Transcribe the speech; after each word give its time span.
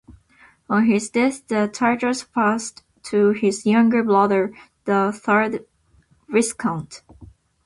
On 0.67 0.87
his 0.87 1.11
death 1.11 1.45
the 1.47 1.69
titles 1.71 2.23
passed 2.23 2.81
to 3.03 3.29
his 3.33 3.67
younger 3.67 4.01
brother, 4.03 4.51
the 4.85 5.11
third 5.15 5.63
Viscount. 6.27 7.03